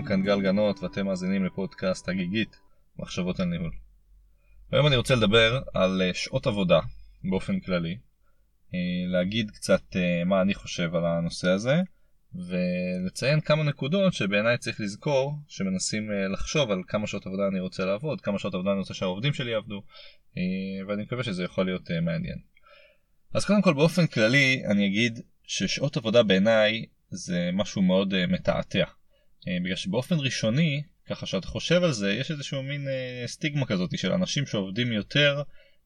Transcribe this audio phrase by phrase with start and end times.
[0.00, 2.56] לכולם, כאן גל גנות ואתם מאזינים לפודקאסט הגיגית,
[2.98, 3.72] מחשבות על ניהול.
[4.72, 6.80] היום אני רוצה לדבר על אה, שעות עבודה
[7.30, 7.98] באופן כללי,
[8.74, 8.78] אה,
[9.12, 11.82] להגיד קצת אה, מה אני חושב על הנושא הזה,
[12.34, 18.20] ולציין כמה נקודות שבעיניי צריך לזכור שמנסים לחשוב על כמה שעות עבודה אני רוצה לעבוד,
[18.20, 19.82] כמה שעות עבודה אני רוצה שהעובדים שלי יעבדו,
[20.88, 22.38] ואני מקווה שזה יכול להיות מעניין.
[23.34, 28.84] אז קודם כל באופן כללי אני אגיד ששעות עבודה בעיניי זה משהו מאוד מתעתע.
[29.40, 33.98] Uh, בגלל שבאופן ראשוני, ככה שאתה חושב על זה, יש איזשהו מין uh, סטיגמה כזאת
[33.98, 35.42] של אנשים שעובדים יותר,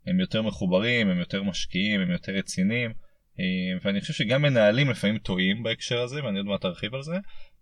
[0.07, 3.41] הם יותר מחוברים, הם יותר משקיעים, הם יותר רציניים, uh,
[3.85, 7.17] ואני חושב שגם מנהלים לפעמים טועים בהקשר הזה, ואני עוד מעט ארחיב על זה,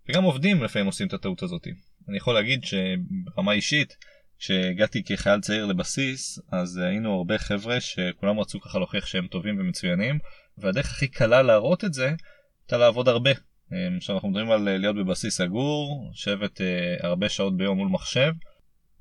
[0.08, 1.66] וגם עובדים לפעמים עושים את הטעות הזאת.
[2.08, 3.96] אני יכול להגיד שברמה אישית,
[4.38, 10.18] כשהגעתי כחייל צעיר לבסיס, אז היינו הרבה חבר'ה שכולם רצו ככה להוכיח שהם טובים ומצוינים,
[10.58, 12.14] והדרך הכי קלה להראות את זה,
[12.62, 13.30] הייתה לעבוד הרבה.
[13.72, 17.88] אמ, עכשיו אנחנו מדברים על אה, להיות בבסיס סגור, לשבת אה, הרבה שעות ביום מול
[17.88, 18.32] מחשב,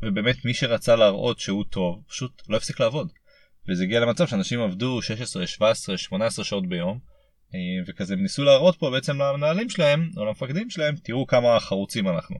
[0.02, 3.12] ובאמת מי שרצה להראות שהוא טוב, פשוט לא הפסיק לעבוד.
[3.70, 7.00] וזה הגיע למצב שאנשים עבדו 16, 17, 18 שעות ביום,
[7.54, 12.08] אה, וכזה הם ניסו להראות פה בעצם למנהלים שלהם, או למפקדים שלהם, תראו כמה חרוצים
[12.08, 12.36] אנחנו.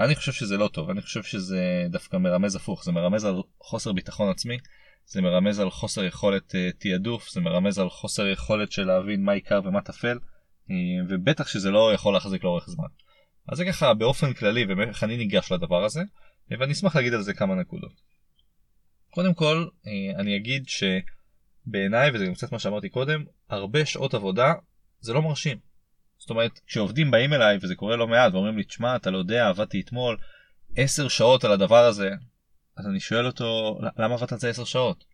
[0.00, 3.92] אני חושב שזה לא טוב, אני חושב שזה דווקא מרמז הפוך, זה מרמז על חוסר
[3.92, 4.58] ביטחון עצמי,
[5.06, 9.60] זה מרמז על חוסר יכולת תעדוף, זה מרמז על חוסר יכולת של להבין מה עיקר
[9.64, 10.18] ומה טפל.
[10.70, 10.76] אה,
[11.08, 12.88] ובטח שזה לא יכול להחזיק לאורך זמן.
[13.48, 16.02] אז זה ככה באופן כללי ואיך אני ניגש לדבר הזה,
[16.50, 17.92] ואני אשמח להגיד על זה כמה נקודות.
[19.10, 24.52] קודם כל, אה, אני אגיד שבעיניי, וזה גם קצת מה שאמרתי קודם, הרבה שעות עבודה
[25.00, 25.58] זה לא מרשים.
[26.18, 29.48] זאת אומרת, כשעובדים באים אליי, וזה קורה לא מעט, ואומרים לי, תשמע, אתה לא יודע,
[29.48, 30.16] עבדתי אתמול
[30.76, 32.10] 10 שעות על הדבר הזה,
[32.76, 35.04] אז אני שואל אותו, למה עבדת על זה 10 שעות?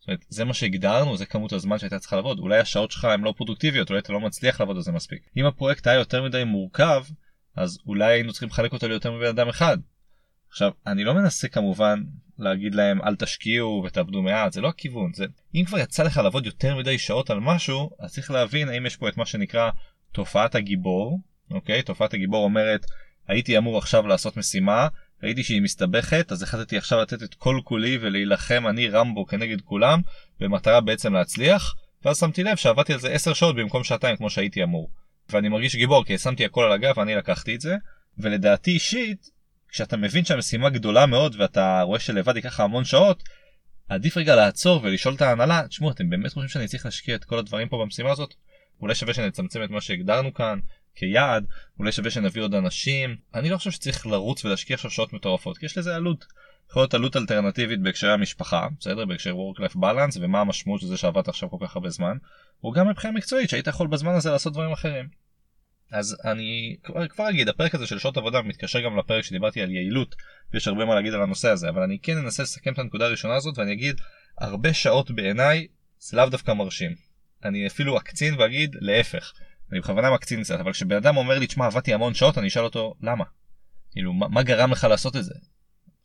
[0.00, 2.38] זאת אומרת, זה מה שהגדרנו, זה כמות הזמן שהייתה צריכה לעבוד.
[2.38, 5.22] אולי השעות שלך הן לא פרודוקטיביות, אולי אתה לא מצליח לעבוד על זה מספיק.
[5.36, 7.04] אם הפרויקט היה יותר מדי מורכב,
[7.56, 9.78] אז אולי היינו צריכים לחלק אותו ליותר מבן אדם אחד.
[10.50, 12.02] עכשיו, אני לא מנסה כמובן
[12.38, 15.12] להגיד להם אל תשקיעו ותעבדו מעט, זה לא הכיוון.
[15.14, 15.24] זה...
[15.54, 18.96] אם כבר יצא לך לעבוד יותר מדי שעות על משהו, אז צריך להבין האם יש
[18.96, 19.70] פה את מה שנקרא
[20.12, 21.82] תופעת הגיבור, אוקיי?
[21.82, 22.86] תופעת הגיבור אומרת,
[23.28, 24.88] הייתי אמור עכשיו לעשות משימה,
[25.22, 30.00] ראיתי שהיא מסתבכת אז החלטתי עכשיו לתת את כל כולי ולהילחם אני רמבו כנגד כולם
[30.40, 34.62] במטרה בעצם להצליח ואז שמתי לב שעבדתי על זה 10 שעות במקום שעתיים כמו שהייתי
[34.62, 34.90] אמור.
[35.30, 37.76] ואני מרגיש גיבור כי שמתי הכל על הגב ואני לקחתי את זה
[38.18, 39.26] ולדעתי אישית
[39.68, 43.22] כשאתה מבין שהמשימה גדולה מאוד ואתה רואה שלבד ייקח המון שעות
[43.88, 47.38] עדיף רגע לעצור ולשאול את ההנהלה תשמעו אתם באמת חושבים שאני צריך להשקיע את כל
[47.38, 48.34] הדברים פה במשימה הזאת
[48.80, 50.58] אולי שווה שנצמצם את מה שהגדרנו כאן
[50.94, 51.46] כיעד,
[51.78, 53.16] אולי שווה שנביא עוד אנשים.
[53.34, 56.26] אני לא חושב שצריך לרוץ ולהשקיע עכשיו שעות מטורפות, כי יש לזה עלות.
[56.70, 59.04] יכול להיות עלות אלטרנטיבית בהקשרי המשפחה, בסדר?
[59.04, 62.16] בהקשר work-life balance, ומה המשמעות של זה שעבדת עכשיו כל כך הרבה זמן,
[62.64, 65.08] או גם מבחינה מקצועית, שהיית יכול בזמן הזה לעשות דברים אחרים.
[65.92, 69.70] אז אני כבר, כבר אגיד, הפרק הזה של שעות עבודה מתקשר גם לפרק שדיברתי על
[69.70, 70.14] יעילות,
[70.52, 73.34] ויש הרבה מה להגיד על הנושא הזה, אבל אני כן אנסה לסכם את הנקודה הראשונה
[73.34, 74.00] הזאת, ואני אגיד,
[74.38, 75.66] הרבה שעות בעיניי
[75.98, 76.94] זה לאו דווקא מרשים.
[77.44, 79.32] אני אפילו אקצין ואגיד להפך.
[79.72, 82.64] אני בכוונה מקצין קצת, אבל כשבן אדם אומר לי, תשמע, עבדתי המון שעות, אני אשאל
[82.64, 83.24] אותו, למה?
[83.90, 85.34] כאילו, מה, מה גרם לך לעשות את זה?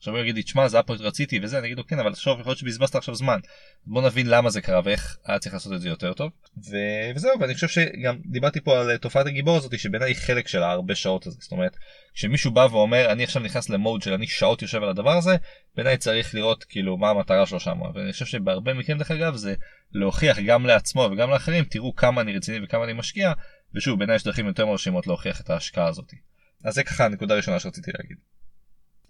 [0.06, 2.34] עכשיו הוא יגיד לי, תשמע, זה הפרויקט רציתי וזה, אני אגיד לו, כן, אבל עכשיו
[2.40, 3.40] יכול להיות שבזבזת עכשיו זמן.
[3.86, 6.32] בוא נבין למה זה קרה ואיך היה צריך לעשות את זה יותר טוב.
[6.58, 6.76] ו...
[7.16, 10.96] וזהו, ואני חושב שגם דיברתי פה על תופעת הגיבור הזאת, שבעיניי היא חלק של הרבה
[10.96, 11.38] שעות הזה.
[11.40, 11.78] זאת אומרת,
[12.14, 15.36] כשמישהו בא ואומר, אני עכשיו נכנס למוד של אני שעות יושב על הדבר הזה,
[15.76, 17.82] בעיניי צריך לראות כאילו מה המטרה שלו שם.
[17.96, 19.56] ואני חושב שבהרבה מקרים, דרך אגב, זה
[19.92, 23.34] להוכיח גם לעצמו וגם לאחרים, תראו כמה אני רציני וכמה אני משקיע,
[23.76, 26.12] ושוב, בעיניי יש דרכים יותר מרשימות להוכיח את ההשקעה הזאת.
[26.64, 28.18] אז זה ככה הנקודה הראשונה שרציתי להגיד.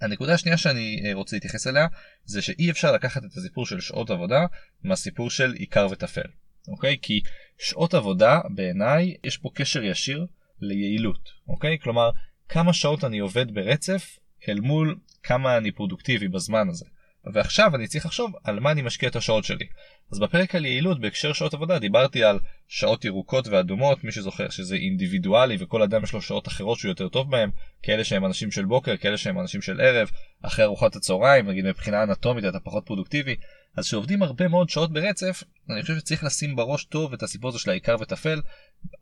[0.02, 1.88] הנקודה השנייה שאני אה, רוצה להתייחס אליה
[2.26, 4.46] זה שאי אפשר לקחת את הסיפור של שעות עבודה
[4.84, 6.30] מהסיפור של עיקר וטפל.
[6.68, 6.98] אוקיי?
[7.02, 7.22] כי
[7.58, 10.26] שעות עבודה בעיניי יש פה קשר ישיר
[10.60, 11.30] ליעילות.
[11.48, 11.80] אוקיי?
[11.80, 12.10] כלומר
[12.50, 14.20] כמה שעות אני עובד ברצף
[14.50, 16.86] אל מול כמה אני פרודוקטיבי בזמן הזה.
[17.34, 19.66] ועכשיו אני צריך לחשוב על מה אני משקיע את השעות שלי.
[20.12, 24.76] אז בפרק על יעילות בהקשר שעות עבודה דיברתי על שעות ירוקות ואדומות, מי שזוכר שזה
[24.76, 27.50] אינדיבידואלי וכל אדם יש לו שעות אחרות שהוא יותר טוב בהם,
[27.84, 30.12] כאלה שהם אנשים של בוקר, כאלה שהם אנשים של ערב,
[30.48, 33.36] אחרי ארוחת הצהריים, נגיד מבחינה אנטומית אתה פחות פרודוקטיבי.
[33.78, 37.60] אז כשעובדים הרבה מאוד שעות ברצף, אני חושב שצריך לשים בראש טוב את הסיפור הזה
[37.60, 38.42] של העיקר וטפל,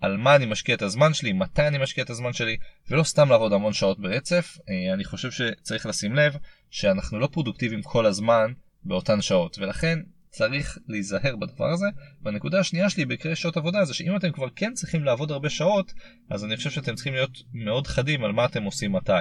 [0.01, 2.57] על מה אני משקיע את הזמן שלי, מתי אני משקיע את הזמן שלי,
[2.89, 4.57] ולא סתם לעבוד המון שעות ברצף.
[4.69, 6.37] אה, אני חושב שצריך לשים לב
[6.69, 8.51] שאנחנו לא פרודוקטיביים כל הזמן
[8.83, 9.99] באותן שעות, ולכן
[10.29, 11.85] צריך להיזהר בדבר הזה.
[12.21, 15.93] והנקודה השנייה שלי בקרי שעות עבודה זה שאם אתם כבר כן צריכים לעבוד הרבה שעות,
[16.29, 19.11] אז אני חושב שאתם צריכים להיות מאוד חדים על מה אתם עושים מתי.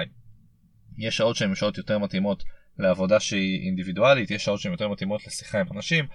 [0.97, 2.43] יש שעות שהן שעות יותר מתאימות
[2.79, 6.05] לעבודה שהיא אינדיבידואלית, יש שעות שהן יותר מתאימות לשיחה עם אנשים,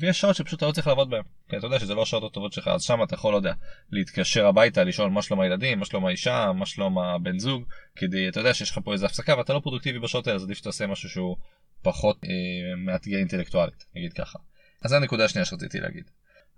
[0.00, 1.22] ויש שעות שפשוט אתה לא צריך לעבוד בהן.
[1.48, 3.52] כי אתה יודע שזה לא השעות הטובות שלך, אז שם אתה יכול, לא יודע,
[3.90, 7.64] להתקשר הביתה, לשאול מה שלום הילדים, מה שלום האישה, מה שלום הבן זוג,
[7.96, 10.58] כדי, אתה יודע שיש לך פה איזה הפסקה ואתה לא פרודוקטיבי בשעות האלה, אז עדיף
[10.58, 11.36] שתעשה משהו שהוא
[11.82, 14.38] פחות אה, מאתגר אינטלקטואלית, נגיד ככה.
[14.82, 16.04] אז זו הנקודה השנייה שרציתי להגיד.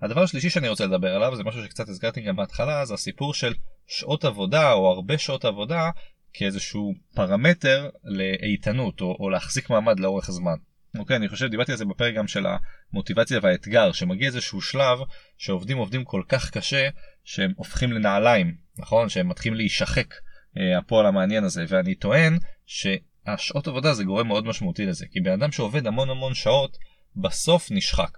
[0.03, 3.55] הדבר השלישי שאני רוצה לדבר עליו זה משהו שקצת הזכרתי גם בהתחלה זה הסיפור של
[3.87, 5.91] שעות עבודה או הרבה שעות עבודה
[6.39, 10.57] כאיזשהו פרמטר לאיתנות או, או להחזיק מעמד לאורך זמן.
[10.99, 12.47] אוקיי אני חושב דיברתי על זה בפרק גם של
[12.93, 14.99] המוטיבציה והאתגר שמגיע איזשהו שלב
[15.39, 16.89] שעובדים עובדים כל כך קשה
[17.25, 20.15] שהם הופכים לנעליים נכון שהם מתחילים להישחק
[20.59, 25.33] אה, הפועל המעניין הזה ואני טוען שהשעות עבודה זה גורם מאוד משמעותי לזה כי בן
[25.33, 26.77] אדם שעובד המון המון שעות
[27.17, 28.11] בסוף נשחק.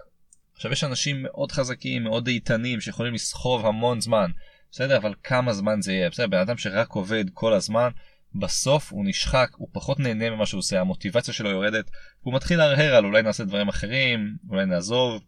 [0.55, 4.31] עכשיו יש אנשים מאוד חזקים מאוד איתנים שיכולים לסחוב המון זמן
[4.71, 7.89] בסדר אבל כמה זמן זה יהיה בסדר בן אדם שרק עובד כל הזמן
[8.35, 11.89] בסוף הוא נשחק הוא פחות נהנה ממה שהוא עושה המוטיבציה שלו יורדת
[12.21, 15.21] הוא מתחיל להרהר על אולי נעשה דברים אחרים אולי נעזוב.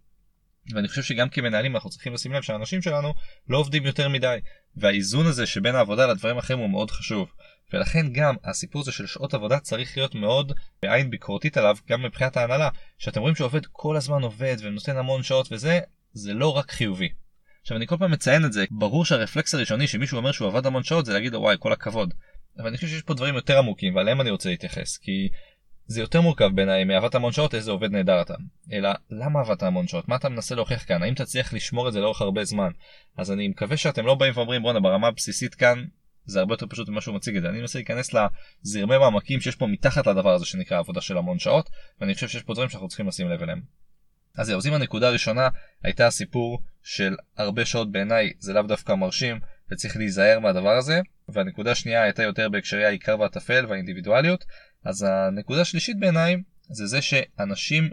[0.73, 3.13] ואני חושב שגם כמנהלים אנחנו צריכים לשים לב שהאנשים שלנו
[3.49, 4.37] לא עובדים יותר מדי
[4.75, 7.31] והאיזון הזה שבין העבודה לדברים אחרים הוא מאוד חשוב.
[7.73, 12.37] ולכן גם הסיפור הזה של שעות עבודה צריך להיות מאוד בעין ביקורתית עליו גם מבחינת
[12.37, 15.79] ההנהלה שאתם רואים שעובד כל הזמן עובד ונותן המון שעות וזה
[16.13, 17.09] זה לא רק חיובי.
[17.61, 20.83] עכשיו אני כל פעם מציין את זה ברור שהרפלקס הראשוני שמישהו אומר שהוא עבד המון
[20.83, 22.13] שעות זה להגיד לו וואי כל הכבוד.
[22.57, 25.29] אבל אני חושב שיש פה דברים יותר עמוקים ועליהם אני רוצה להתייחס כי
[25.85, 28.33] זה יותר מורכב בעיניי מעבדת המון שעות איזה עובד נהדר אתה.
[28.71, 30.07] אלא למה עבדת המון שעות?
[30.07, 31.03] מה אתה מנסה להוכיח כאן?
[31.03, 32.71] האם תצליח לשמור את זה לאורך הרבה זמן?
[33.17, 35.83] אז אני מקווה שאתם לא באים ואומרים בואנה ברמה הבסיסית כאן
[36.25, 37.49] זה הרבה יותר פשוט ממה שהוא מציג את זה.
[37.49, 38.09] אני מנסה להיכנס
[38.65, 41.69] לזרמי מעמקים שיש פה מתחת לדבר הזה שנקרא עבודה של המון שעות,
[42.01, 43.61] ואני חושב שיש פה דברים שאנחנו צריכים לשים לב אליהם.
[44.37, 45.49] אז זהו, אז אם הנקודה הראשונה
[45.83, 49.39] הייתה הסיפור של הרבה שעות בעיניי זה לאו דווקא מרשים
[49.71, 51.01] וצריך להיזהר מהדבר הזה,
[51.33, 54.45] והנקודה השנייה הייתה יותר בהקשרי העיקר והטפל והאינדיבידואליות,
[54.85, 56.35] אז הנקודה השלישית בעיניי
[56.69, 57.89] זה זה שאנשים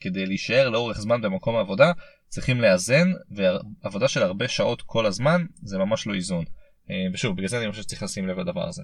[0.00, 1.92] כדי להישאר לאורך זמן במקום העבודה
[2.28, 6.44] צריכים לאזן ועבודה של הרבה שעות כל הזמן זה ממש לא איזון.
[6.90, 8.82] אה, ושוב בגלל זה אני חושב שצריך לשים לב לדבר הזה.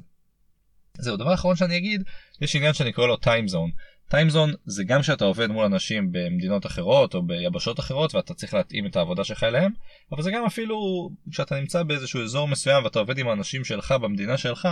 [0.98, 2.02] זהו דבר אחרון שאני אגיד
[2.40, 3.72] יש עניין שאני קורא לו time zone.
[4.12, 8.86] Zone זה גם שאתה עובד מול אנשים במדינות אחרות או ביבשות אחרות ואתה צריך להתאים
[8.86, 9.72] את העבודה שלך אליהם
[10.12, 14.36] אבל זה גם אפילו כשאתה נמצא באיזשהו אזור מסוים ואתה עובד עם האנשים שלך במדינה
[14.36, 14.68] שלך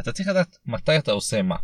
[0.00, 1.56] אתה צריך לדעת מתי אתה עושה מה.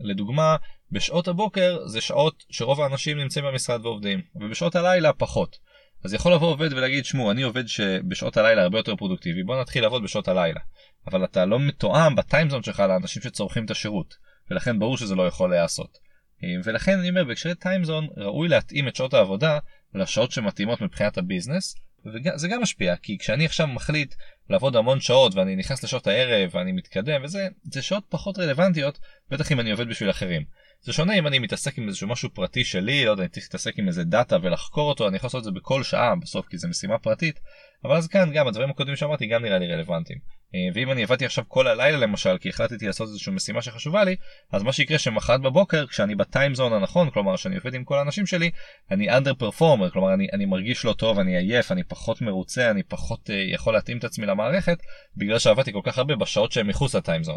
[0.00, 0.56] לדוגמה
[0.92, 5.58] בשעות הבוקר זה שעות שרוב האנשים נמצאים במשרד ועובדים ובשעות הלילה פחות.
[6.04, 9.82] אז יכול לבוא עובד ולהגיד שמעו אני עובד שבשעות הלילה הרבה יותר פרודוקטיבי בוא נתחיל
[9.82, 10.60] לעבוד בשעות הלילה
[11.06, 14.14] אבל אתה לא מתואם בטיימזון שלך לאנשים שצורכים את השירות
[14.50, 16.09] ולכן ברור שזה לא יכול להיעשות.
[16.44, 19.58] אה, ולכן אני אומר בהקשרי טיימזון ראוי להתאים את שעות העבודה
[19.94, 21.74] לשעות שמתאימות מבחינת הביזנס
[22.06, 24.14] וזה גם משפיע כי כשאני עכשיו מחליט
[24.50, 28.98] לעבוד המון שעות ואני נכנס לשעות הערב ואני מתקדם וזה זה שעות פחות רלוונטיות
[29.30, 30.44] בטח אם אני עובד בשביל אחרים.
[30.82, 33.78] זה שונה אם אני מתעסק עם איזשהו משהו פרטי שלי, לא יודע, אני צריך להתעסק
[33.78, 36.68] עם איזה דאטה ולחקור אותו, אני יכול לעשות את זה בכל שעה בסוף כי זה
[36.68, 37.40] משימה פרטית,
[37.84, 40.18] אבל אז כאן גם הדברים הקודמים שאמרתי גם נראה לי רלוונטיים.
[40.54, 44.16] אה, ואם אני עבדתי עכשיו כל הלילה למשל כי החלטתי לעשות איזושהי משימה שחשובה לי,
[44.52, 48.26] אז מה שיקרה שמחרת בבוקר כשאני ב timezone הנכון, כלומר שאני עובד עם כל האנשים
[48.26, 48.50] שלי,
[48.90, 52.82] אני under performer, כלומר אני, אני מרגיש לא טוב, אני עייף, אני פחות מרוצה, אני
[52.82, 54.78] פחות uh, יכול להתאים את עצמי למערכת,
[55.16, 57.36] בגלל שעבדתי כל כך הרבה בשעות שהן מחוץ לטיימזון.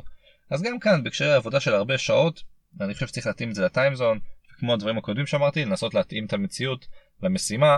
[0.50, 2.44] אז גם כאן בהקשרי עבודה של הרבה שעות
[2.80, 4.20] ואני חושב שצריך להתאים את זה לטיימזון,
[4.60, 6.88] כמו הדברים הקודמים שאמרתי, לנסות להתאים את המציאות
[7.24, 7.78] למשימה,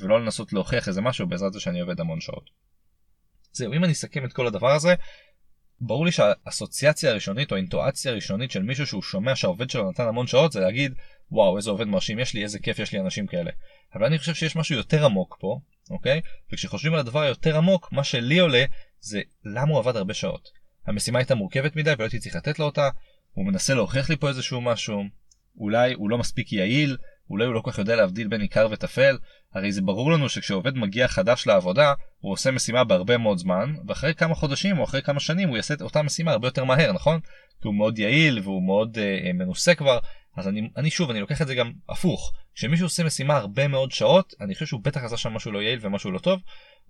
[0.00, 2.61] ולא לנסות להוכיח איזה משהו בעזרת זה שאני עובד המון שעות.
[3.52, 4.94] זהו, אם אני אסכם את כל הדבר הזה,
[5.80, 10.26] ברור לי שהאסוציאציה הראשונית או האינטואציה הראשונית של מישהו שהוא שומע שהעובד שלו נתן המון
[10.26, 10.94] שעות זה להגיד
[11.30, 13.50] וואו איזה עובד מרשים יש לי איזה כיף יש לי אנשים כאלה.
[13.94, 15.58] אבל אני חושב שיש משהו יותר עמוק פה
[15.90, 16.20] אוקיי
[16.52, 18.64] וכשחושבים על הדבר היותר עמוק מה שלי עולה
[19.00, 20.48] זה למה הוא עבד הרבה שעות.
[20.86, 22.88] המשימה הייתה מורכבת מדי ולא הייתי צריך לתת לו אותה
[23.32, 25.02] הוא מנסה להוכיח לי פה איזשהו משהו,
[25.56, 26.96] אולי הוא לא מספיק יעיל,
[27.30, 29.18] אולי הוא לא כל כך יודע להבדיל בין עיקר וטפל,
[29.54, 34.14] הרי זה ברור לנו שכשעובד מגיע חדש לעבודה, הוא עושה משימה בהרבה מאוד זמן, ואחרי
[34.14, 37.20] כמה חודשים או אחרי כמה שנים הוא יעשה את אותה משימה הרבה יותר מהר, נכון?
[37.62, 39.98] כי הוא מאוד יעיל והוא מאוד uh, מנוסה כבר,
[40.36, 42.32] אז אני, אני שוב, אני לוקח את זה גם הפוך.
[42.54, 45.78] כשמישהו עושה משימה הרבה מאוד שעות, אני חושב שהוא בטח עשה שם משהו לא יעיל
[45.82, 46.40] ומשהו לא טוב,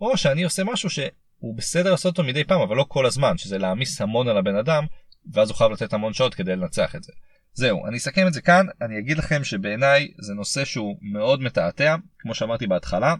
[0.01, 3.59] או שאני עושה משהו שהוא בסדר לעשות אותו מדי פעם, אבל לא כל הזמן, שזה
[3.59, 4.85] להעמיס המון על הבן אדם,
[5.33, 7.13] ואז הוא חייב לתת המון שעות כדי לנצח את זה.
[7.55, 11.97] זהו, אני אסכם את זה כאן, אני אגיד לכם שבעיניי זה נושא שהוא מאוד מתעתע,
[12.19, 13.15] כמו שאמרתי בהתחלה.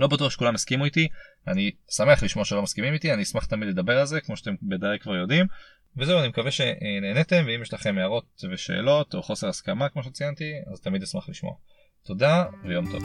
[0.00, 1.08] לא בטוח שכולם הסכימו איתי,
[1.46, 4.98] אני שמח לשמוע שלא מסכימים איתי, אני אשמח תמיד לדבר על זה, כמו שאתם בוודאי
[4.98, 5.46] כבר יודעים.
[5.96, 10.80] וזהו, אני מקווה שנהנתם, ואם יש לכם הערות ושאלות או חוסר הסכמה כמו שציינתי, אז
[10.80, 11.52] תמיד אשמח לשמוע.
[12.04, 13.02] תודה ויום טוב.